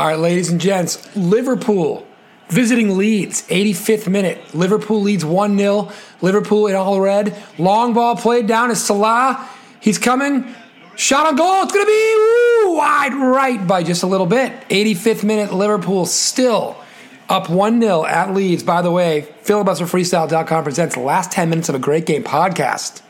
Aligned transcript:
All 0.00 0.06
right, 0.06 0.18
ladies 0.18 0.48
and 0.48 0.58
gents, 0.58 1.14
Liverpool 1.14 2.06
visiting 2.48 2.96
Leeds, 2.96 3.46
85th 3.48 4.08
minute. 4.08 4.54
Liverpool 4.54 5.02
leads 5.02 5.26
1 5.26 5.58
0. 5.58 5.92
Liverpool 6.22 6.68
in 6.68 6.74
all 6.74 6.98
red. 7.02 7.36
Long 7.58 7.92
ball 7.92 8.16
played 8.16 8.46
down 8.46 8.70
to 8.70 8.76
Salah. 8.76 9.46
He's 9.78 9.98
coming. 9.98 10.54
Shot 10.96 11.26
on 11.26 11.36
goal. 11.36 11.64
It's 11.64 11.72
going 11.74 11.84
to 11.84 11.92
be 11.92 12.74
wide 12.78 13.12
right 13.12 13.66
by 13.66 13.82
just 13.82 14.02
a 14.02 14.06
little 14.06 14.24
bit. 14.24 14.66
85th 14.70 15.22
minute. 15.22 15.52
Liverpool 15.52 16.06
still 16.06 16.82
up 17.28 17.50
1 17.50 17.78
0 17.82 18.06
at 18.06 18.32
Leeds. 18.32 18.62
By 18.62 18.80
the 18.80 18.90
way, 18.90 19.28
filibusterfreestyle.com 19.44 20.64
presents 20.64 20.94
the 20.94 21.02
last 21.02 21.30
10 21.30 21.50
minutes 21.50 21.68
of 21.68 21.74
a 21.74 21.78
great 21.78 22.06
game 22.06 22.24
podcast. 22.24 23.02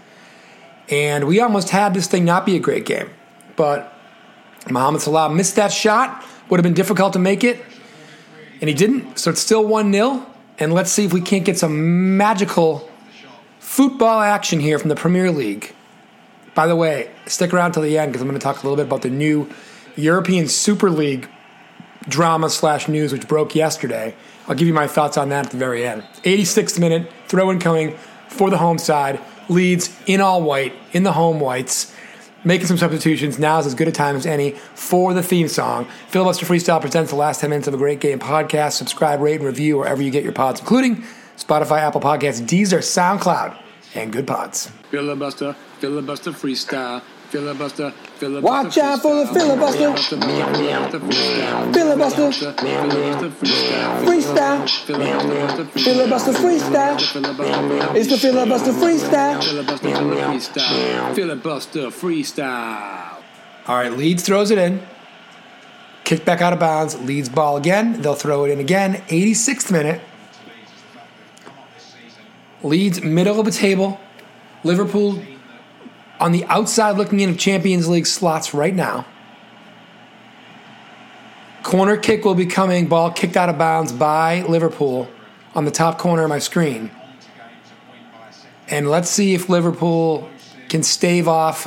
And 0.88 1.28
we 1.28 1.38
almost 1.38 1.70
had 1.70 1.94
this 1.94 2.08
thing 2.08 2.24
not 2.24 2.44
be 2.44 2.56
a 2.56 2.60
great 2.60 2.84
game. 2.84 3.10
But 3.54 3.96
Mohamed 4.68 5.02
Salah 5.02 5.32
missed 5.32 5.54
that 5.54 5.72
shot. 5.72 6.24
Would 6.50 6.58
have 6.58 6.64
been 6.64 6.74
difficult 6.74 7.12
to 7.14 7.18
make 7.18 7.44
it. 7.44 7.64
And 8.60 8.68
he 8.68 8.74
didn't. 8.74 9.18
So 9.18 9.30
it's 9.30 9.40
still 9.40 9.64
1 9.64 9.92
0. 9.92 10.26
And 10.58 10.74
let's 10.74 10.92
see 10.92 11.04
if 11.04 11.12
we 11.12 11.22
can't 11.22 11.44
get 11.44 11.58
some 11.58 12.16
magical 12.16 12.90
football 13.58 14.20
action 14.20 14.60
here 14.60 14.78
from 14.78 14.88
the 14.88 14.96
Premier 14.96 15.30
League. 15.30 15.74
By 16.54 16.66
the 16.66 16.76
way, 16.76 17.10
stick 17.26 17.54
around 17.54 17.72
till 17.72 17.82
the 17.82 17.96
end 17.96 18.12
because 18.12 18.20
I'm 18.20 18.28
going 18.28 18.38
to 18.38 18.42
talk 18.42 18.62
a 18.62 18.66
little 18.66 18.76
bit 18.76 18.86
about 18.86 19.02
the 19.02 19.10
new 19.10 19.48
European 19.96 20.48
Super 20.48 20.90
League 20.90 21.28
drama 22.08 22.50
slash 22.50 22.88
news 22.88 23.12
which 23.12 23.28
broke 23.28 23.54
yesterday. 23.54 24.14
I'll 24.48 24.56
give 24.56 24.66
you 24.66 24.74
my 24.74 24.86
thoughts 24.86 25.16
on 25.16 25.28
that 25.28 25.46
at 25.46 25.50
the 25.52 25.56
very 25.56 25.86
end. 25.86 26.02
86th 26.24 26.78
minute, 26.78 27.10
throw 27.28 27.50
in 27.50 27.60
coming 27.60 27.96
for 28.28 28.50
the 28.50 28.58
home 28.58 28.78
side. 28.78 29.20
Leeds 29.48 29.96
in 30.06 30.20
all 30.20 30.42
white, 30.42 30.72
in 30.92 31.02
the 31.02 31.12
home 31.12 31.40
whites. 31.40 31.94
Making 32.42 32.68
some 32.68 32.78
substitutions. 32.78 33.38
Now 33.38 33.58
is 33.58 33.66
as 33.66 33.74
good 33.74 33.88
a 33.88 33.92
time 33.92 34.16
as 34.16 34.24
any 34.24 34.52
for 34.74 35.12
the 35.12 35.22
theme 35.22 35.46
song. 35.46 35.86
Filibuster 36.08 36.46
Freestyle 36.46 36.80
presents 36.80 37.10
the 37.10 37.16
last 37.16 37.42
10 37.42 37.50
minutes 37.50 37.68
of 37.68 37.74
a 37.74 37.76
great 37.76 38.00
game 38.00 38.18
podcast. 38.18 38.72
Subscribe, 38.72 39.20
rate, 39.20 39.36
and 39.36 39.44
review 39.44 39.76
wherever 39.76 40.00
you 40.00 40.10
get 40.10 40.24
your 40.24 40.32
pods, 40.32 40.60
including 40.60 41.04
Spotify, 41.36 41.80
Apple 41.80 42.00
Podcasts, 42.00 42.40
Deezer, 42.40 42.78
SoundCloud, 42.78 43.58
and 43.94 44.10
Good 44.10 44.26
Pods. 44.26 44.70
Filibuster, 44.90 45.54
filibuster 45.80 46.30
freestyle. 46.30 47.02
Filibuster, 47.30 47.92
filibuster. 48.16 48.44
Watch 48.44 48.76
out 48.78 49.02
for 49.02 49.14
the 49.14 49.26
filibuster. 49.32 49.96
Filibuster. 51.72 52.30
Freestyle. 54.04 54.68
Filibuster 55.84 56.32
freestyle. 56.32 56.96
It's 57.94 58.08
the 58.10 58.18
filibuster 58.18 58.72
freestyle. 58.72 59.40
Filibuster 61.14 61.90
freestyle. 61.90 61.92
Freestyle. 61.92 63.22
All 63.68 63.76
right, 63.76 63.92
Leeds 63.92 64.24
throws 64.24 64.50
it 64.50 64.58
in. 64.58 64.82
Kicked 66.02 66.24
back 66.24 66.40
out 66.40 66.52
of 66.52 66.58
bounds. 66.58 66.98
Leeds 66.98 67.28
ball 67.28 67.56
again. 67.56 68.02
They'll 68.02 68.16
throw 68.16 68.44
it 68.44 68.50
in 68.50 68.58
again. 68.58 69.04
86th 69.06 69.70
minute. 69.70 70.00
Leeds 72.64 73.04
middle 73.04 73.38
of 73.38 73.46
the 73.46 73.52
table. 73.52 74.00
Liverpool 74.64 75.22
on 76.20 76.32
the 76.32 76.44
outside 76.44 76.96
looking 76.96 77.20
in 77.20 77.30
of 77.30 77.38
Champions 77.38 77.88
League 77.88 78.06
slots 78.06 78.52
right 78.54 78.74
now. 78.74 79.06
Corner 81.62 81.96
kick 81.96 82.24
will 82.24 82.34
be 82.34 82.46
coming. 82.46 82.86
Ball 82.86 83.10
kicked 83.10 83.36
out 83.36 83.48
of 83.48 83.58
bounds 83.58 83.92
by 83.92 84.42
Liverpool 84.42 85.08
on 85.54 85.64
the 85.64 85.70
top 85.70 85.98
corner 85.98 86.22
of 86.22 86.28
my 86.28 86.38
screen. 86.38 86.90
And 88.68 88.88
let's 88.88 89.10
see 89.10 89.34
if 89.34 89.48
Liverpool 89.48 90.28
can 90.68 90.82
stave 90.82 91.26
off 91.26 91.66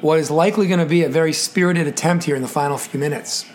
what 0.00 0.18
is 0.18 0.30
likely 0.30 0.66
going 0.66 0.80
to 0.80 0.86
be 0.86 1.02
a 1.02 1.08
very 1.08 1.32
spirited 1.32 1.86
attempt 1.86 2.24
here 2.24 2.36
in 2.36 2.42
the 2.42 2.48
final 2.48 2.76
few 2.76 3.00
minutes 3.00 3.46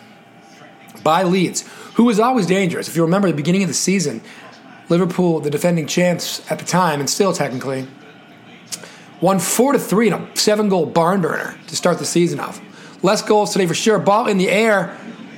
by 1.04 1.24
Leeds, 1.24 1.68
who 1.96 2.04
was 2.04 2.20
always 2.20 2.48
dangerous. 2.48 2.88
If 2.88 2.96
you 2.96 3.04
remember 3.04 3.28
the 3.28 3.36
beginning 3.36 3.64
of 3.64 3.70
the 3.70 3.76
season, 3.76 4.22
Liverpool, 4.90 5.40
the 5.40 5.50
defending 5.50 5.88
champs 5.88 6.42
at 6.52 6.60
the 6.60 6.66
time, 6.66 7.00
and 7.00 7.10
still 7.10 7.34
technically, 7.34 7.88
won 9.22 9.40
four 9.40 9.72
to 9.72 9.80
three 9.80 10.08
in 10.08 10.14
a 10.14 10.36
seven-goal 10.36 10.88
barn 10.88 11.22
burner 11.22 11.56
to 11.68 11.76
start 11.76 12.00
the 12.00 12.06
season 12.06 12.40
off. 12.40 12.60
Less 13.04 13.22
goals 13.22 13.54
today 13.54 13.68
for 13.68 13.74
sure. 13.74 13.98
Ball 14.00 14.28
in 14.28 14.38
the 14.38 14.50
air, 14.50 14.98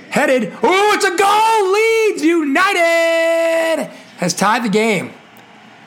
headed. 0.10 0.52
Oh, 0.64 0.92
it's 0.96 1.06
a 1.06 1.16
goal! 1.16 1.72
Leeds 1.72 2.24
United 2.24 3.90
has 4.18 4.34
tied 4.34 4.64
the 4.64 4.70
game, 4.70 5.12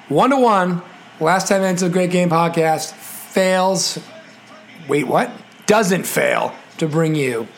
one 0.08 0.30
to 0.30 0.36
one. 0.36 0.82
Last 1.18 1.50
minutes 1.50 1.80
of 1.80 1.90
the 1.90 1.92
Great 1.94 2.10
Game 2.10 2.28
podcast 2.28 2.92
fails. 2.92 3.98
Wait, 4.86 5.06
what? 5.06 5.30
Doesn't 5.64 6.04
fail 6.04 6.54
to 6.76 6.86
bring 6.86 7.14
you 7.14 7.48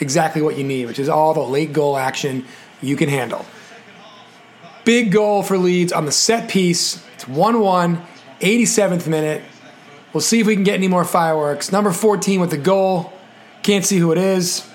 exactly 0.00 0.42
what 0.42 0.58
you 0.58 0.64
need, 0.64 0.86
which 0.86 0.98
is 0.98 1.08
all 1.08 1.34
the 1.34 1.40
late 1.40 1.72
goal 1.72 1.96
action 1.96 2.44
you 2.82 2.96
can 2.96 3.08
handle. 3.08 3.46
Big 4.84 5.12
goal 5.12 5.42
for 5.42 5.58
Leeds 5.58 5.92
on 5.92 6.06
the 6.06 6.12
set 6.12 6.48
piece. 6.48 7.04
It's 7.14 7.28
1 7.28 7.60
1, 7.60 8.02
87th 8.40 9.06
minute. 9.06 9.42
We'll 10.12 10.20
see 10.20 10.40
if 10.40 10.46
we 10.46 10.54
can 10.54 10.64
get 10.64 10.74
any 10.74 10.88
more 10.88 11.04
fireworks. 11.04 11.70
Number 11.70 11.92
14 11.92 12.40
with 12.40 12.50
the 12.50 12.58
goal. 12.58 13.12
Can't 13.62 13.84
see 13.84 13.98
who 13.98 14.12
it 14.12 14.18
is. 14.18 14.68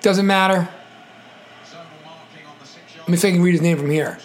Doesn't 0.00 0.26
matter. 0.26 0.68
Let 2.98 3.08
me 3.08 3.16
see 3.16 3.28
if 3.28 3.32
I 3.32 3.36
can 3.36 3.42
read 3.42 3.52
his 3.52 3.62
name 3.62 3.76
from 3.76 3.90
here. 3.90 4.18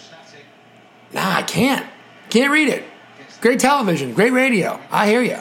Nah, 1.12 1.36
I 1.36 1.42
can't. 1.42 1.86
Can't 2.30 2.52
read 2.52 2.68
it. 2.68 2.84
Great 3.40 3.60
television, 3.60 4.14
great 4.14 4.32
radio. 4.32 4.80
I 4.90 5.08
hear 5.08 5.22
you. 5.22 5.38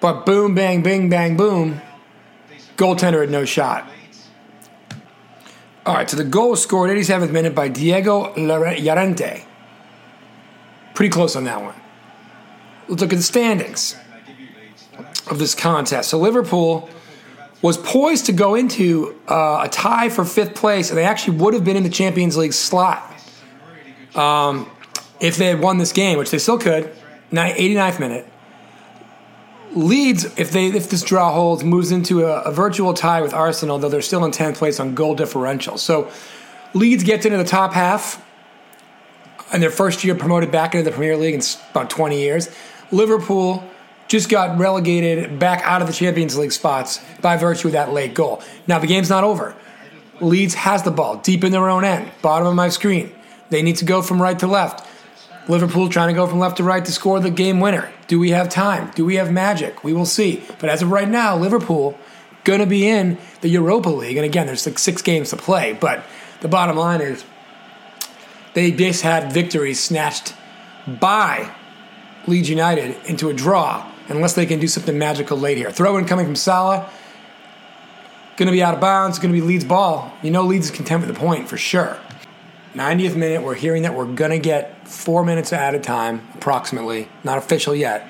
But 0.00 0.26
boom, 0.26 0.54
bang, 0.54 0.82
bing, 0.82 1.08
bang, 1.08 1.36
boom. 1.36 1.80
Goaltender 2.76 3.20
had 3.20 3.30
no 3.30 3.44
shot. 3.44 3.90
All 5.84 5.94
right, 5.94 6.08
so 6.08 6.16
the 6.16 6.24
goal 6.24 6.50
was 6.50 6.62
scored 6.62 6.90
87th 6.90 7.30
minute 7.30 7.54
by 7.54 7.68
Diego 7.68 8.32
Llorente. 8.36 9.44
Pretty 10.94 11.10
close 11.10 11.34
on 11.34 11.44
that 11.44 11.62
one. 11.62 11.74
Let's 12.88 13.02
look 13.02 13.12
at 13.12 13.16
the 13.16 13.22
standings 13.22 13.96
of 15.30 15.38
this 15.38 15.54
contest. 15.54 16.10
So 16.10 16.18
Liverpool 16.18 16.88
was 17.60 17.76
poised 17.76 18.26
to 18.26 18.32
go 18.32 18.54
into 18.54 19.14
uh, 19.28 19.62
a 19.64 19.68
tie 19.68 20.08
for 20.08 20.24
fifth 20.24 20.54
place, 20.54 20.90
and 20.90 20.98
they 20.98 21.04
actually 21.04 21.36
would 21.38 21.54
have 21.54 21.64
been 21.64 21.76
in 21.76 21.82
the 21.82 21.90
Champions 21.90 22.36
League 22.36 22.52
slot 22.52 23.12
um, 24.14 24.70
if 25.20 25.36
they 25.36 25.46
had 25.46 25.60
won 25.60 25.78
this 25.78 25.92
game, 25.92 26.18
which 26.18 26.30
they 26.30 26.38
still 26.38 26.58
could. 26.58 26.92
89th 27.32 28.00
minute. 28.00 28.26
Leeds, 29.74 30.24
if 30.38 30.50
they 30.50 30.68
if 30.68 30.88
this 30.88 31.02
draw 31.02 31.32
holds, 31.32 31.62
moves 31.62 31.92
into 31.92 32.24
a, 32.24 32.40
a, 32.42 32.50
virtual 32.50 32.94
tie 32.94 33.20
with 33.20 33.34
Arsenal, 33.34 33.78
though 33.78 33.90
they're 33.90 34.00
still 34.00 34.24
in 34.24 34.30
10th 34.30 34.56
place 34.56 34.80
on 34.80 34.94
goal 34.94 35.14
differential. 35.14 35.76
So 35.76 36.10
Leeds 36.72 37.04
gets 37.04 37.26
into 37.26 37.36
the 37.36 37.44
top 37.44 37.74
half 37.74 38.24
in 39.52 39.60
their 39.60 39.70
first 39.70 40.04
year 40.04 40.14
promoted 40.14 40.50
back 40.50 40.74
into 40.74 40.88
the 40.88 40.94
Premier 40.94 41.18
League 41.18 41.34
in 41.34 41.42
about 41.70 41.90
20 41.90 42.18
years. 42.18 42.48
Liverpool 42.90 43.62
just 44.08 44.28
got 44.28 44.58
relegated 44.58 45.38
back 45.38 45.62
out 45.64 45.82
of 45.82 45.86
the 45.86 45.92
Champions 45.92 46.36
League 46.36 46.52
spots 46.52 47.00
by 47.20 47.36
virtue 47.36 47.68
of 47.68 47.72
that 47.72 47.92
late 47.92 48.14
goal. 48.14 48.42
Now 48.66 48.78
the 48.78 48.86
game's 48.86 49.10
not 49.10 49.24
over. 49.24 49.54
Leeds 50.20 50.54
has 50.54 50.82
the 50.82 50.90
ball 50.90 51.16
deep 51.16 51.44
in 51.44 51.52
their 51.52 51.68
own 51.68 51.84
end, 51.84 52.10
bottom 52.22 52.48
of 52.48 52.54
my 52.54 52.70
screen. 52.70 53.12
They 53.50 53.62
need 53.62 53.76
to 53.76 53.84
go 53.84 54.02
from 54.02 54.20
right 54.20 54.38
to 54.38 54.46
left. 54.46 54.86
Liverpool 55.48 55.88
trying 55.88 56.08
to 56.08 56.14
go 56.14 56.26
from 56.26 56.38
left 56.38 56.58
to 56.58 56.64
right 56.64 56.84
to 56.84 56.92
score 56.92 57.20
the 57.20 57.30
game 57.30 57.60
winner. 57.60 57.90
Do 58.06 58.18
we 58.18 58.30
have 58.30 58.48
time? 58.48 58.90
Do 58.94 59.04
we 59.04 59.16
have 59.16 59.32
magic? 59.32 59.82
We 59.82 59.92
will 59.92 60.06
see. 60.06 60.42
But 60.58 60.68
as 60.68 60.82
of 60.82 60.90
right 60.90 61.08
now, 61.08 61.36
Liverpool 61.36 61.96
going 62.44 62.60
to 62.60 62.66
be 62.66 62.86
in 62.86 63.18
the 63.40 63.48
Europa 63.48 63.88
League. 63.88 64.16
And 64.16 64.26
again, 64.26 64.46
there's 64.46 64.66
like 64.66 64.78
six 64.78 65.00
games 65.00 65.30
to 65.30 65.36
play. 65.36 65.72
But 65.72 66.04
the 66.40 66.48
bottom 66.48 66.76
line 66.76 67.00
is 67.00 67.24
they 68.54 68.70
just 68.70 69.02
had 69.02 69.32
victories 69.32 69.80
snatched 69.80 70.34
by 70.86 71.54
Leeds 72.28 72.48
United 72.48 72.96
into 73.06 73.28
a 73.28 73.34
draw 73.34 73.90
unless 74.08 74.34
they 74.34 74.46
can 74.46 74.58
do 74.58 74.68
something 74.68 74.96
magical 74.98 75.36
late 75.36 75.58
here. 75.58 75.70
Throw 75.70 75.96
in 75.96 76.04
coming 76.04 76.26
from 76.26 76.36
Salah. 76.36 76.90
Going 78.36 78.46
to 78.46 78.52
be 78.52 78.62
out 78.62 78.74
of 78.74 78.80
bounds. 78.80 79.18
Going 79.18 79.34
to 79.34 79.40
be 79.40 79.44
Leeds 79.44 79.64
ball. 79.64 80.12
You 80.22 80.30
know 80.30 80.44
Leeds 80.44 80.66
is 80.66 80.70
content 80.70 81.04
with 81.04 81.14
the 81.14 81.18
point 81.18 81.48
for 81.48 81.56
sure. 81.56 81.98
90th 82.74 83.16
minute, 83.16 83.42
we're 83.42 83.54
hearing 83.54 83.82
that 83.82 83.94
we're 83.94 84.06
going 84.06 84.30
to 84.30 84.38
get 84.38 84.86
four 84.86 85.24
minutes 85.24 85.52
at 85.52 85.74
a 85.74 85.80
time, 85.80 86.28
approximately. 86.34 87.08
Not 87.24 87.38
official 87.38 87.74
yet. 87.74 88.06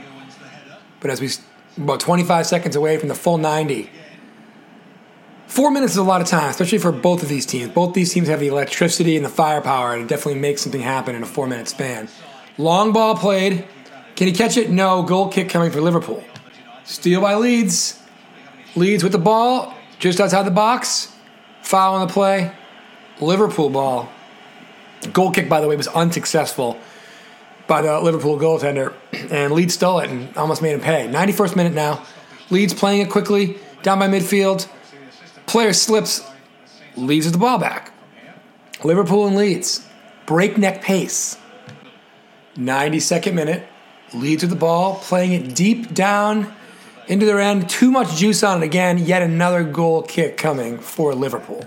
But 1.00 1.11
as 1.11 1.20
we, 1.20 1.31
about 1.82 2.00
25 2.00 2.47
seconds 2.47 2.76
away 2.76 2.99
from 2.99 3.09
the 3.09 3.15
full 3.15 3.38
90. 3.38 3.91
Four 5.47 5.70
minutes 5.70 5.93
is 5.93 5.99
a 5.99 6.03
lot 6.03 6.20
of 6.20 6.26
time, 6.26 6.50
especially 6.50 6.79
for 6.79 6.93
both 6.93 7.23
of 7.23 7.31
these 7.31 7.47
teams. 7.47 7.73
Both 7.73 7.94
these 7.94 8.12
teams 8.12 8.29
have 8.29 8.41
the 8.41 8.49
electricity 8.49 9.17
and 9.17 9.25
the 9.25 9.31
firepower 9.31 9.97
to 9.97 10.06
definitely 10.06 10.41
make 10.41 10.59
something 10.59 10.82
happen 10.82 11.15
in 11.15 11.23
a 11.23 11.26
four 11.26 11.47
minute 11.47 11.69
span. 11.69 12.09
Long 12.59 12.93
ball 12.93 13.17
played. 13.17 13.65
Can 14.19 14.26
he 14.26 14.32
catch 14.32 14.56
it? 14.56 14.69
No. 14.69 15.05
Goal 15.05 15.29
kick 15.29 15.49
coming 15.49 15.70
for 15.70 15.81
Liverpool. 15.81 16.25
Steal 16.82 17.20
by 17.20 17.37
Leeds. 17.37 18.03
Leeds 18.75 19.05
with 19.05 19.12
the 19.12 19.19
ball 19.19 19.73
just 20.00 20.19
outside 20.19 20.43
the 20.43 20.50
box. 20.50 21.12
Foul 21.62 21.94
on 21.94 22.09
the 22.09 22.12
play. 22.12 22.50
Liverpool 23.20 23.70
ball. 23.70 24.09
Goal 25.12 25.31
kick, 25.31 25.49
by 25.49 25.61
the 25.61 25.69
way, 25.69 25.76
was 25.76 25.87
unsuccessful 25.87 26.81
by 27.69 27.81
the 27.81 28.00
Liverpool 28.00 28.37
goaltender, 28.37 28.93
and 29.31 29.53
Leeds 29.53 29.75
stole 29.75 30.00
it 30.00 30.11
and 30.11 30.37
almost 30.37 30.62
made 30.62 30.73
him 30.73 30.81
pay. 30.81 31.06
91st 31.06 31.55
minute 31.55 31.75
now. 31.75 32.05
Leeds 32.50 32.75
playing 32.75 33.00
it 33.03 33.11
quickly, 33.11 33.56
down 33.85 34.00
by 34.00 34.09
midfield. 34.09 34.69
Player 35.47 35.73
slips, 35.73 36.29
leaves 36.97 37.31
the 37.31 37.38
ball 37.38 37.61
back. 37.61 37.93
Liverpool 38.82 39.29
and 39.29 39.37
Leeds. 39.37 39.87
Breakneck 40.26 40.82
pace. 40.82 41.38
92nd 42.56 43.35
minute. 43.35 43.69
Leeds 44.14 44.43
with 44.43 44.50
the 44.50 44.56
ball, 44.56 44.96
playing 44.96 45.32
it 45.32 45.55
deep 45.55 45.93
down 45.94 46.52
into 47.08 47.26
their 47.26 47.40
end. 47.40 47.69
Too 47.69 47.90
much 47.90 48.16
juice 48.16 48.43
on 48.43 48.62
it 48.62 48.66
again. 48.66 48.99
Yet 48.99 49.22
another 49.22 49.64
goal 49.64 50.02
kick 50.02 50.37
coming 50.37 50.78
for 50.78 51.14
Liverpool. 51.14 51.66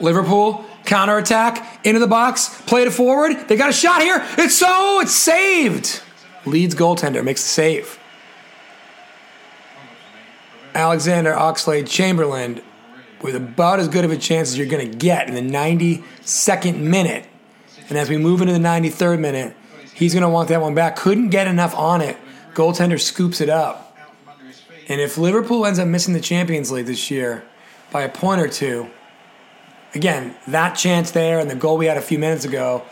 Liverpool 0.00 0.64
counterattack 0.84 1.84
into 1.86 2.00
the 2.00 2.06
box, 2.06 2.60
played 2.62 2.88
it 2.88 2.92
forward. 2.92 3.48
They 3.48 3.56
got 3.56 3.70
a 3.70 3.72
shot 3.72 4.02
here. 4.02 4.24
It's 4.38 4.56
so 4.56 5.00
it's 5.00 5.14
saved. 5.14 6.02
Leeds 6.44 6.74
goaltender 6.74 7.24
makes 7.24 7.42
the 7.42 7.48
save. 7.48 7.98
Alexander 10.74 11.32
Oxlade 11.32 11.88
Chamberlain 11.88 12.62
with 13.22 13.36
about 13.36 13.78
as 13.78 13.88
good 13.88 14.04
of 14.04 14.10
a 14.10 14.16
chance 14.16 14.48
as 14.48 14.58
you're 14.58 14.66
going 14.66 14.90
to 14.90 14.96
get 14.96 15.28
in 15.28 15.34
the 15.34 15.56
92nd 15.56 16.78
minute. 16.78 17.26
And 17.88 17.98
as 17.98 18.08
we 18.08 18.16
move 18.16 18.40
into 18.40 18.52
the 18.52 18.58
93rd 18.58 19.20
minute, 19.20 19.56
he's 20.02 20.14
going 20.14 20.22
to 20.22 20.28
want 20.28 20.48
that 20.48 20.60
one 20.60 20.74
back. 20.74 20.96
Couldn't 20.96 21.30
get 21.30 21.46
enough 21.46 21.74
on 21.76 22.00
it. 22.00 22.16
Goaltender 22.54 23.00
scoops 23.00 23.40
it 23.40 23.48
up. 23.48 23.96
And 24.88 25.00
if 25.00 25.16
Liverpool 25.16 25.64
ends 25.64 25.78
up 25.78 25.86
missing 25.86 26.12
the 26.12 26.20
Champions 26.20 26.72
League 26.72 26.86
this 26.86 27.10
year 27.10 27.44
by 27.92 28.02
a 28.02 28.08
point 28.08 28.40
or 28.40 28.48
two, 28.48 28.90
again, 29.94 30.34
that 30.48 30.72
chance 30.72 31.12
there 31.12 31.38
and 31.38 31.48
the 31.48 31.54
goal 31.54 31.78
we 31.78 31.86
had 31.86 31.96
a 31.96 32.02
few 32.02 32.18
minutes 32.18 32.44
ago 32.44 32.82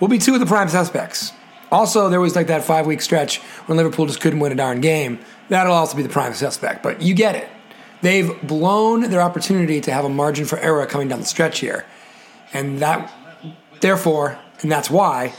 will 0.00 0.08
be 0.08 0.18
two 0.18 0.32
of 0.32 0.40
the 0.40 0.46
prime 0.46 0.68
suspects. 0.68 1.32
Also, 1.70 2.08
there 2.08 2.20
was 2.20 2.34
like 2.34 2.46
that 2.46 2.64
five 2.64 2.86
week 2.86 3.02
stretch 3.02 3.38
when 3.66 3.76
Liverpool 3.76 4.06
just 4.06 4.20
couldn't 4.20 4.40
win 4.40 4.50
a 4.50 4.54
darn 4.54 4.80
game. 4.80 5.18
That'll 5.50 5.74
also 5.74 5.96
be 5.96 6.02
the 6.02 6.08
prime 6.08 6.32
suspect, 6.32 6.82
but 6.82 7.02
you 7.02 7.14
get 7.14 7.34
it. 7.34 7.48
They've 8.00 8.40
blown 8.46 9.02
their 9.10 9.20
opportunity 9.20 9.80
to 9.82 9.92
have 9.92 10.04
a 10.04 10.08
margin 10.08 10.46
for 10.46 10.58
error 10.58 10.86
coming 10.86 11.08
down 11.08 11.20
the 11.20 11.26
stretch 11.26 11.60
here. 11.60 11.84
And 12.52 12.78
that, 12.80 13.12
therefore, 13.80 14.38
and 14.62 14.72
that's 14.72 14.90
why 14.90 15.34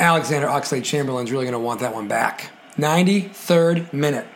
Alexander 0.00 0.48
Oxlade 0.48 0.84
Chamberlain's 0.84 1.30
really 1.30 1.44
going 1.44 1.52
to 1.52 1.58
want 1.58 1.80
that 1.80 1.94
one 1.94 2.08
back. 2.08 2.50
93rd 2.76 3.92
minute. 3.92 4.26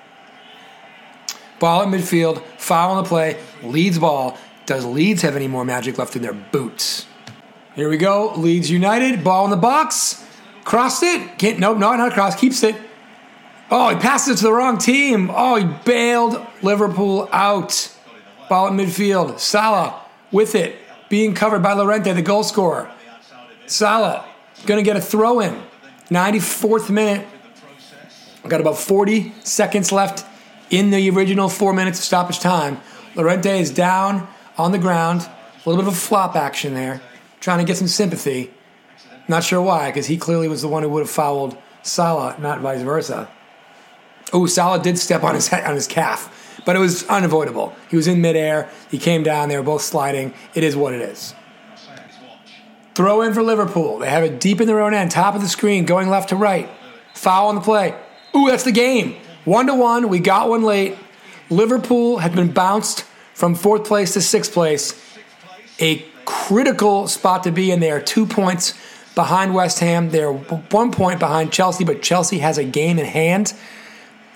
Ball 1.58 1.82
at 1.82 1.88
midfield, 1.88 2.44
foul 2.56 2.92
on 2.92 3.02
the 3.02 3.08
play, 3.08 3.40
Leeds 3.62 3.98
ball. 3.98 4.38
Does 4.66 4.84
Leeds 4.84 5.22
have 5.22 5.34
any 5.34 5.48
more 5.48 5.64
magic 5.64 5.98
left 5.98 6.14
in 6.14 6.22
their 6.22 6.34
boots? 6.34 7.06
Here 7.74 7.88
we 7.88 7.96
go. 7.96 8.32
Leeds 8.36 8.70
United, 8.70 9.24
ball 9.24 9.44
in 9.44 9.50
the 9.50 9.56
box. 9.56 10.24
Crossed 10.64 11.02
it. 11.02 11.38
Can't, 11.38 11.58
nope, 11.58 11.78
no, 11.78 11.96
not 11.96 12.12
cross. 12.12 12.36
Keeps 12.36 12.62
it. 12.62 12.76
Oh, 13.70 13.90
he 13.90 13.96
passes 13.96 14.34
it 14.34 14.36
to 14.38 14.44
the 14.44 14.52
wrong 14.52 14.78
team. 14.78 15.30
Oh, 15.32 15.56
he 15.56 15.64
bailed 15.84 16.44
Liverpool 16.62 17.28
out. 17.32 17.94
Ball 18.48 18.68
at 18.68 18.72
midfield. 18.72 19.38
Salah 19.38 20.02
with 20.30 20.54
it. 20.54 20.76
Being 21.08 21.34
covered 21.34 21.62
by 21.62 21.72
Llorente, 21.72 22.12
the 22.12 22.22
goal 22.22 22.44
scorer. 22.44 22.90
Salah 23.66 24.26
going 24.66 24.78
to 24.78 24.84
get 24.84 24.96
a 24.96 25.00
throw 25.00 25.40
in. 25.40 25.60
94th 26.10 26.90
minute. 26.90 27.26
Got 28.46 28.60
about 28.60 28.78
40 28.78 29.34
seconds 29.44 29.92
left 29.92 30.24
in 30.70 30.90
the 30.90 31.10
original 31.10 31.48
four 31.48 31.72
minutes 31.72 31.98
of 31.98 32.04
stoppage 32.04 32.40
time. 32.40 32.80
Llorente 33.14 33.60
is 33.60 33.70
down 33.70 34.26
on 34.56 34.72
the 34.72 34.78
ground. 34.78 35.22
A 35.22 35.68
little 35.68 35.82
bit 35.82 35.88
of 35.88 35.94
a 35.94 35.96
flop 35.96 36.34
action 36.34 36.72
there. 36.74 37.02
Trying 37.40 37.58
to 37.58 37.64
get 37.64 37.76
some 37.76 37.88
sympathy. 37.88 38.50
Not 39.28 39.44
sure 39.44 39.60
why, 39.60 39.90
because 39.90 40.06
he 40.06 40.16
clearly 40.16 40.48
was 40.48 40.62
the 40.62 40.68
one 40.68 40.82
who 40.82 40.88
would 40.88 41.00
have 41.00 41.10
fouled 41.10 41.58
Salah, 41.82 42.36
not 42.38 42.60
vice 42.60 42.82
versa. 42.82 43.28
Oh, 44.32 44.46
Salah 44.46 44.82
did 44.82 44.98
step 44.98 45.22
on 45.22 45.34
his 45.34 45.48
head, 45.48 45.64
on 45.64 45.74
his 45.74 45.86
calf, 45.86 46.60
but 46.64 46.76
it 46.76 46.78
was 46.78 47.06
unavoidable. 47.08 47.74
He 47.90 47.96
was 47.96 48.06
in 48.06 48.20
midair. 48.20 48.70
He 48.90 48.98
came 48.98 49.22
down. 49.22 49.48
They 49.48 49.56
were 49.56 49.62
both 49.62 49.82
sliding. 49.82 50.34
It 50.54 50.64
is 50.64 50.76
what 50.76 50.94
it 50.94 51.00
is. 51.00 51.34
Throw 52.98 53.22
in 53.22 53.32
for 53.32 53.44
Liverpool. 53.44 54.00
They 54.00 54.10
have 54.10 54.24
it 54.24 54.40
deep 54.40 54.60
in 54.60 54.66
their 54.66 54.80
own 54.80 54.92
end, 54.92 55.12
top 55.12 55.36
of 55.36 55.40
the 55.40 55.46
screen, 55.46 55.84
going 55.84 56.08
left 56.08 56.30
to 56.30 56.36
right. 56.36 56.68
Foul 57.14 57.46
on 57.46 57.54
the 57.54 57.60
play. 57.60 57.94
Ooh, 58.34 58.48
that's 58.48 58.64
the 58.64 58.72
game. 58.72 59.14
One 59.44 59.68
to 59.68 59.74
one. 59.76 60.08
We 60.08 60.18
got 60.18 60.48
one 60.48 60.64
late. 60.64 60.98
Liverpool 61.48 62.18
had 62.18 62.34
been 62.34 62.50
bounced 62.50 63.04
from 63.34 63.54
fourth 63.54 63.84
place 63.84 64.14
to 64.14 64.20
sixth 64.20 64.52
place. 64.52 65.00
A 65.78 66.04
critical 66.24 67.06
spot 67.06 67.44
to 67.44 67.52
be 67.52 67.70
in 67.70 67.78
there. 67.78 68.00
Two 68.02 68.26
points 68.26 68.74
behind 69.14 69.54
West 69.54 69.78
Ham. 69.78 70.10
They're 70.10 70.32
one 70.32 70.90
point 70.90 71.20
behind 71.20 71.52
Chelsea, 71.52 71.84
but 71.84 72.02
Chelsea 72.02 72.40
has 72.40 72.58
a 72.58 72.64
game 72.64 72.98
in 72.98 73.06
hand. 73.06 73.54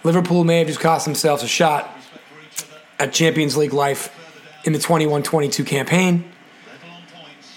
Liverpool 0.04 0.44
may 0.44 0.58
have 0.58 0.68
just 0.68 0.78
cost 0.78 1.04
themselves 1.04 1.42
a 1.42 1.48
shot 1.48 1.90
at 3.00 3.12
Champions 3.12 3.56
League 3.56 3.72
life 3.72 4.16
in 4.64 4.72
the 4.72 4.78
21 4.78 5.24
22 5.24 5.64
campaign. 5.64 6.31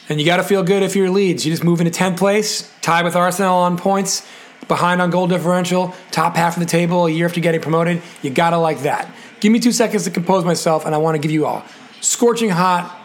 And 0.07 0.19
you 0.19 0.25
got 0.25 0.37
to 0.37 0.43
feel 0.43 0.63
good 0.63 0.83
if 0.83 0.95
you're 0.95 1.09
Leeds. 1.09 1.45
You 1.45 1.51
just 1.51 1.63
move 1.63 1.81
into 1.81 1.91
10th 1.91 2.17
place, 2.17 2.71
tied 2.81 3.05
with 3.05 3.15
Arsenal 3.15 3.57
on 3.57 3.77
points, 3.77 4.25
behind 4.67 5.01
on 5.01 5.09
goal 5.09 5.27
differential, 5.27 5.93
top 6.11 6.35
half 6.35 6.55
of 6.55 6.59
the 6.59 6.67
table 6.67 7.07
a 7.07 7.09
year 7.09 7.25
after 7.25 7.39
getting 7.39 7.61
promoted. 7.61 8.01
You 8.21 8.29
got 8.29 8.51
to 8.51 8.57
like 8.57 8.81
that. 8.81 9.09
Give 9.39 9.51
me 9.51 9.59
two 9.59 9.71
seconds 9.71 10.03
to 10.03 10.11
compose 10.11 10.45
myself, 10.45 10.85
and 10.85 10.93
I 10.93 10.97
want 10.97 11.15
to 11.15 11.19
give 11.19 11.31
you 11.31 11.45
all 11.45 11.63
scorching 12.01 12.49
hot, 12.49 12.95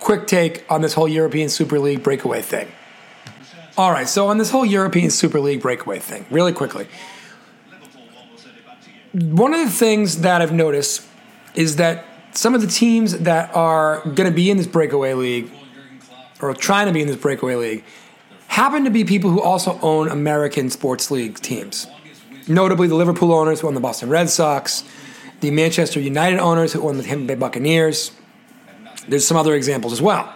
quick 0.00 0.26
take 0.26 0.64
on 0.70 0.80
this 0.80 0.94
whole 0.94 1.08
European 1.08 1.48
Super 1.48 1.78
League 1.78 2.02
breakaway 2.02 2.42
thing. 2.42 2.68
All 3.76 3.92
right, 3.92 4.08
so 4.08 4.26
on 4.26 4.38
this 4.38 4.50
whole 4.50 4.66
European 4.66 5.10
Super 5.10 5.38
League 5.38 5.62
breakaway 5.62 6.00
thing, 6.00 6.26
really 6.30 6.52
quickly, 6.52 6.88
one 9.12 9.54
of 9.54 9.60
the 9.60 9.72
things 9.72 10.22
that 10.22 10.42
I've 10.42 10.52
noticed 10.52 11.06
is 11.54 11.76
that 11.76 12.04
some 12.32 12.54
of 12.54 12.60
the 12.60 12.66
teams 12.66 13.18
that 13.18 13.54
are 13.54 14.02
going 14.02 14.28
to 14.28 14.34
be 14.34 14.50
in 14.50 14.56
this 14.56 14.66
breakaway 14.66 15.14
league 15.14 15.50
or 16.40 16.54
trying 16.54 16.86
to 16.86 16.92
be 16.92 17.00
in 17.00 17.08
this 17.08 17.16
breakaway 17.16 17.54
league 17.56 17.84
happen 18.48 18.84
to 18.84 18.90
be 18.90 19.04
people 19.04 19.30
who 19.30 19.40
also 19.40 19.78
own 19.82 20.08
American 20.08 20.70
sports 20.70 21.10
league 21.10 21.38
teams. 21.38 21.86
Notably, 22.48 22.88
the 22.88 22.94
Liverpool 22.94 23.32
owners 23.32 23.60
who 23.60 23.68
own 23.68 23.74
the 23.74 23.80
Boston 23.80 24.08
Red 24.08 24.30
Sox, 24.30 24.82
the 25.40 25.50
Manchester 25.50 26.00
United 26.00 26.38
owners 26.38 26.72
who 26.72 26.82
own 26.88 26.96
the 26.96 27.02
Tampa 27.02 27.26
Bay 27.26 27.34
Buccaneers. 27.34 28.10
There's 29.06 29.26
some 29.26 29.36
other 29.36 29.54
examples 29.54 29.92
as 29.92 30.02
well. 30.02 30.34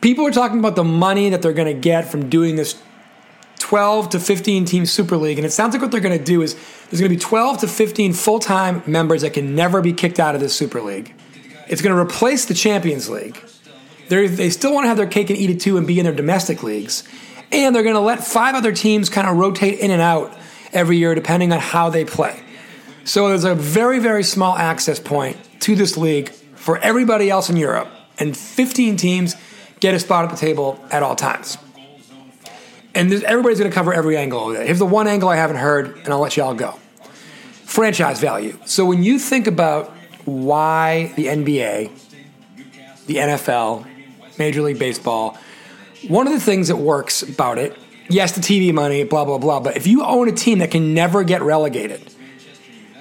People 0.00 0.26
are 0.26 0.30
talking 0.30 0.58
about 0.58 0.76
the 0.76 0.84
money 0.84 1.30
that 1.30 1.42
they're 1.42 1.52
going 1.52 1.74
to 1.74 1.80
get 1.80 2.08
from 2.08 2.28
doing 2.28 2.56
this 2.56 2.80
12 3.58 4.10
to 4.10 4.20
15 4.20 4.64
team 4.64 4.84
Super 4.84 5.16
League, 5.16 5.38
and 5.38 5.46
it 5.46 5.50
sounds 5.50 5.72
like 5.72 5.80
what 5.80 5.90
they're 5.90 6.00
going 6.00 6.18
to 6.18 6.24
do 6.24 6.42
is 6.42 6.54
there's 6.90 7.00
going 7.00 7.10
to 7.10 7.16
be 7.16 7.20
12 7.20 7.58
to 7.58 7.68
15 7.68 8.12
full 8.12 8.38
time 8.38 8.82
members 8.86 9.22
that 9.22 9.32
can 9.32 9.54
never 9.54 9.80
be 9.80 9.92
kicked 9.92 10.20
out 10.20 10.34
of 10.34 10.40
this 10.40 10.54
Super 10.54 10.82
League. 10.82 11.14
It's 11.68 11.80
going 11.80 11.94
to 11.94 12.00
replace 12.00 12.44
the 12.44 12.54
Champions 12.54 13.08
League. 13.08 13.42
They're, 14.12 14.28
they 14.28 14.50
still 14.50 14.74
want 14.74 14.84
to 14.84 14.88
have 14.88 14.98
their 14.98 15.06
cake 15.06 15.30
and 15.30 15.38
eat 15.38 15.48
it 15.48 15.58
too 15.58 15.78
and 15.78 15.86
be 15.86 15.98
in 15.98 16.04
their 16.04 16.14
domestic 16.14 16.62
leagues. 16.62 17.02
And 17.50 17.74
they're 17.74 17.82
going 17.82 17.94
to 17.94 18.00
let 18.00 18.22
five 18.22 18.54
other 18.54 18.70
teams 18.70 19.08
kind 19.08 19.26
of 19.26 19.38
rotate 19.38 19.78
in 19.78 19.90
and 19.90 20.02
out 20.02 20.36
every 20.70 20.98
year 20.98 21.14
depending 21.14 21.50
on 21.50 21.60
how 21.60 21.88
they 21.88 22.04
play. 22.04 22.38
So 23.04 23.28
there's 23.28 23.44
a 23.44 23.54
very, 23.54 24.00
very 24.00 24.22
small 24.22 24.54
access 24.54 25.00
point 25.00 25.38
to 25.60 25.74
this 25.74 25.96
league 25.96 26.28
for 26.28 26.76
everybody 26.76 27.30
else 27.30 27.48
in 27.48 27.56
Europe. 27.56 27.88
And 28.18 28.36
15 28.36 28.98
teams 28.98 29.34
get 29.80 29.94
a 29.94 29.98
spot 29.98 30.26
at 30.26 30.30
the 30.30 30.36
table 30.36 30.78
at 30.90 31.02
all 31.02 31.16
times. 31.16 31.56
And 32.94 33.10
everybody's 33.24 33.60
going 33.60 33.70
to 33.70 33.74
cover 33.74 33.94
every 33.94 34.18
angle 34.18 34.50
of 34.50 34.56
it. 34.56 34.66
Here's 34.66 34.78
the 34.78 34.84
one 34.84 35.08
angle 35.08 35.30
I 35.30 35.36
haven't 35.36 35.56
heard, 35.56 35.96
and 35.96 36.08
I'll 36.08 36.20
let 36.20 36.36
you 36.36 36.42
all 36.42 36.52
go 36.54 36.78
franchise 37.64 38.20
value. 38.20 38.58
So 38.66 38.84
when 38.84 39.02
you 39.02 39.18
think 39.18 39.46
about 39.46 39.88
why 40.26 41.14
the 41.16 41.28
NBA, 41.28 41.90
the 43.06 43.16
NFL, 43.16 43.86
Major 44.38 44.62
League 44.62 44.78
Baseball, 44.78 45.36
one 46.08 46.26
of 46.26 46.32
the 46.32 46.40
things 46.40 46.68
that 46.68 46.76
works 46.76 47.22
about 47.22 47.58
it, 47.58 47.76
yes, 48.08 48.32
the 48.32 48.40
TV 48.40 48.72
money, 48.72 49.04
blah, 49.04 49.24
blah, 49.24 49.38
blah, 49.38 49.60
but 49.60 49.76
if 49.76 49.86
you 49.86 50.04
own 50.04 50.28
a 50.28 50.32
team 50.32 50.58
that 50.58 50.70
can 50.70 50.94
never 50.94 51.22
get 51.24 51.42
relegated, 51.42 52.02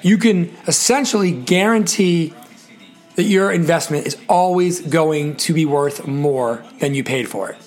you 0.01 0.17
can 0.17 0.55
essentially 0.67 1.31
guarantee 1.31 2.33
that 3.15 3.23
your 3.23 3.51
investment 3.51 4.07
is 4.07 4.17
always 4.29 4.81
going 4.81 5.35
to 5.38 5.53
be 5.53 5.65
worth 5.65 6.07
more 6.07 6.63
than 6.79 6.95
you 6.95 7.03
paid 7.03 7.27
for 7.27 7.50
it. 7.50 7.57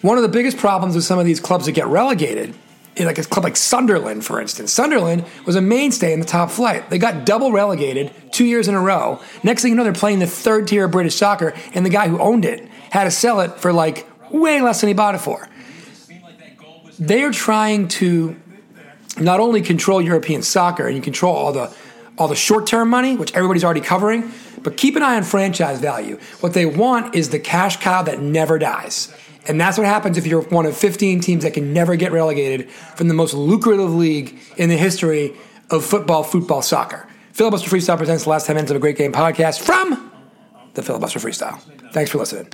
One 0.00 0.16
of 0.16 0.22
the 0.22 0.28
biggest 0.28 0.58
problems 0.58 0.94
with 0.94 1.04
some 1.04 1.18
of 1.18 1.24
these 1.24 1.40
clubs 1.40 1.66
that 1.66 1.72
get 1.72 1.86
relegated 1.86 2.54
like 2.98 3.18
a 3.18 3.24
club 3.24 3.44
like 3.44 3.56
Sunderland, 3.56 4.24
for 4.24 4.40
instance. 4.40 4.72
Sunderland 4.72 5.24
was 5.46 5.56
a 5.56 5.60
mainstay 5.60 6.12
in 6.12 6.20
the 6.20 6.26
top 6.26 6.50
flight. 6.50 6.90
They 6.90 6.98
got 6.98 7.26
double 7.26 7.50
relegated 7.50 8.12
two 8.32 8.44
years 8.44 8.68
in 8.68 8.74
a 8.74 8.80
row. 8.80 9.20
Next 9.42 9.62
thing 9.62 9.70
you 9.72 9.76
know, 9.76 9.84
they're 9.84 9.92
playing 9.92 10.20
the 10.20 10.26
third 10.26 10.68
tier 10.68 10.84
of 10.84 10.92
British 10.92 11.16
soccer, 11.16 11.54
and 11.72 11.84
the 11.84 11.90
guy 11.90 12.08
who 12.08 12.18
owned 12.20 12.44
it 12.44 12.66
had 12.90 13.04
to 13.04 13.10
sell 13.10 13.40
it 13.40 13.58
for 13.58 13.72
like 13.72 14.06
way 14.30 14.60
less 14.60 14.80
than 14.80 14.88
he 14.88 14.94
bought 14.94 15.14
it 15.14 15.18
for. 15.18 15.48
They 16.98 17.24
are 17.24 17.32
trying 17.32 17.88
to 17.88 18.36
not 19.18 19.40
only 19.40 19.62
control 19.62 20.00
European 20.00 20.42
soccer 20.42 20.86
and 20.86 20.96
you 20.96 21.02
control 21.02 21.34
all 21.34 21.52
the 21.52 21.74
all 22.16 22.28
the 22.28 22.36
short-term 22.36 22.88
money, 22.88 23.16
which 23.16 23.34
everybody's 23.34 23.64
already 23.64 23.80
covering, 23.80 24.30
but 24.62 24.76
keep 24.76 24.94
an 24.94 25.02
eye 25.02 25.16
on 25.16 25.24
franchise 25.24 25.80
value. 25.80 26.16
What 26.38 26.54
they 26.54 26.64
want 26.64 27.16
is 27.16 27.30
the 27.30 27.40
cash 27.40 27.78
cow 27.78 28.02
that 28.02 28.20
never 28.20 28.56
dies. 28.56 29.12
And 29.46 29.60
that's 29.60 29.76
what 29.78 29.86
happens 29.86 30.16
if 30.16 30.26
you're 30.26 30.42
one 30.42 30.66
of 30.66 30.76
15 30.76 31.20
teams 31.20 31.44
that 31.44 31.54
can 31.54 31.72
never 31.72 31.96
get 31.96 32.12
relegated 32.12 32.70
from 32.70 33.08
the 33.08 33.14
most 33.14 33.34
lucrative 33.34 33.94
league 33.94 34.38
in 34.56 34.68
the 34.68 34.76
history 34.76 35.34
of 35.70 35.84
football, 35.84 36.22
football, 36.22 36.62
soccer. 36.62 37.06
Filibuster 37.32 37.68
Freestyle 37.68 37.98
presents 37.98 38.24
the 38.24 38.30
last 38.30 38.46
10 38.46 38.56
minutes 38.56 38.70
of 38.70 38.76
a 38.76 38.80
great 38.80 38.96
game 38.96 39.12
podcast 39.12 39.60
from 39.60 40.10
the 40.74 40.82
filibuster 40.82 41.18
freestyle. 41.18 41.58
Thanks 41.92 42.10
for 42.10 42.18
listening. 42.18 42.48